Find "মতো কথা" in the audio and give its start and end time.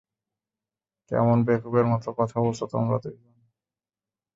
1.85-2.37